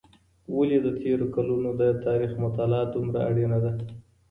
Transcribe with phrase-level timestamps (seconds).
[0.55, 3.71] ولې د تېرو کلونو د تاریخ مطالعه دومره اړینه ده؟